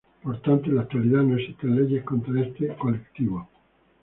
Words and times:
Por 0.23 0.41
tanto, 0.41 0.67
en 0.67 0.77
la 0.77 0.81
actualidad 0.81 1.21
no 1.21 1.37
existen 1.37 1.75
leyes 1.75 2.03
contra 2.03 2.41
este 2.41 2.75
colectivo. 2.75 3.47